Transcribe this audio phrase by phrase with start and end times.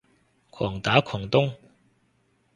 [0.49, 1.53] 狂打狂咚